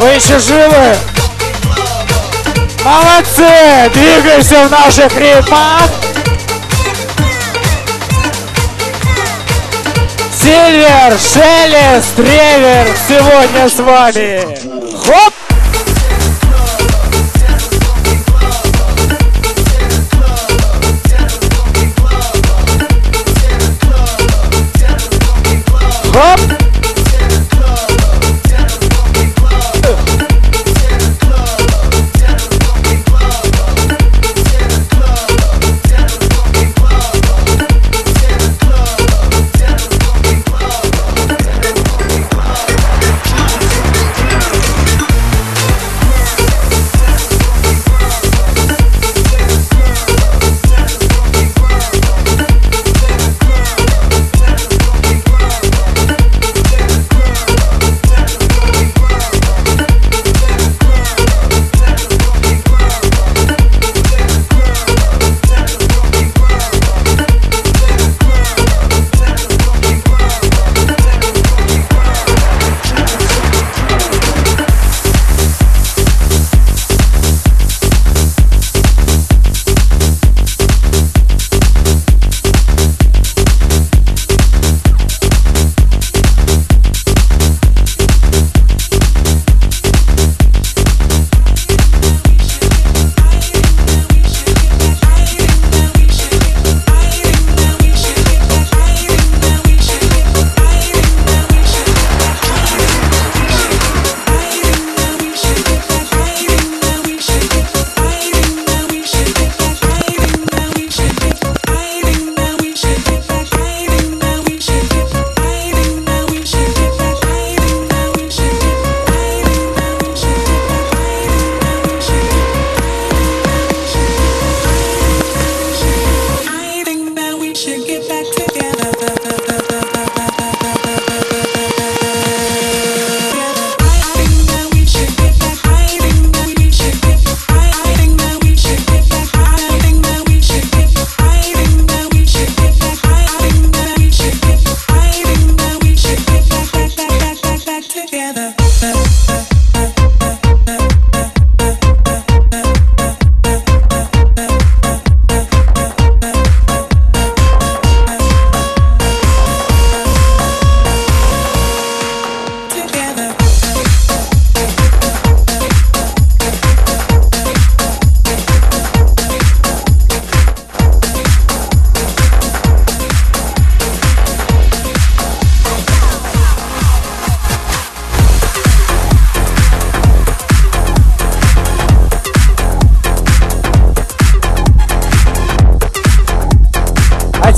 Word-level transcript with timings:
Вы 0.00 0.08
еще 0.12 0.38
живы? 0.38 0.96
Молодцы! 2.82 3.90
Двигаемся 3.92 4.66
в 4.66 4.70
наших 4.70 5.14
ритмах! 5.18 5.90
Сильвер, 10.32 11.18
Шелест, 11.18 12.18
Ревер 12.18 12.86
сегодня 13.06 13.68
с 13.68 13.78
вами! 13.78 14.96
Хоп! 15.04 15.34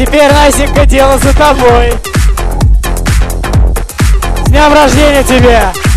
Теперь, 0.00 0.32
Настенька, 0.32 0.86
дело 0.86 1.18
за 1.18 1.36
тобой. 1.36 1.92
С 4.46 4.48
днем 4.48 4.72
рождения 4.72 5.22
тебе! 5.22 5.89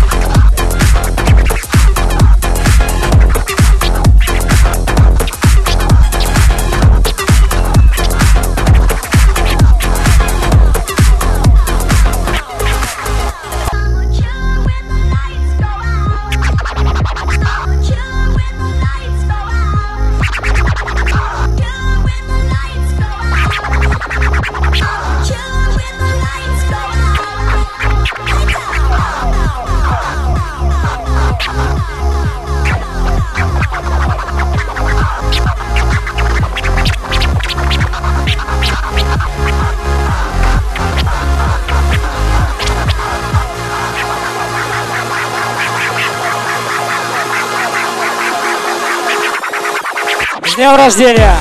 Днем 50.64 50.76
рождения! 50.76 51.36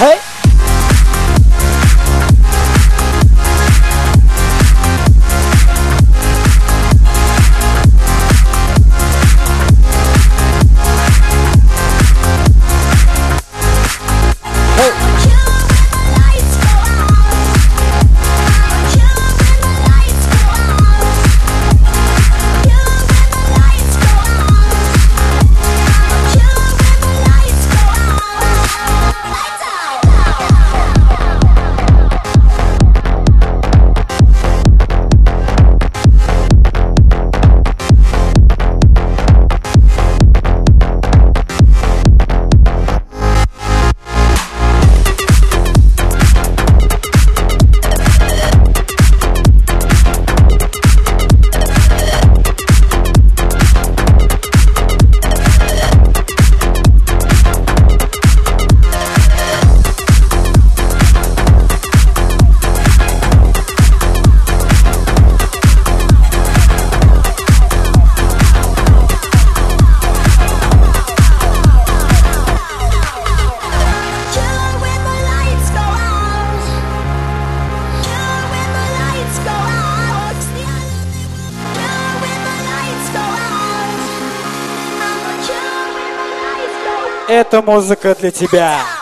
Hey! 0.00 0.31
Эта 87.34 87.62
музыка 87.62 88.14
для 88.14 88.30
тебя. 88.30 89.01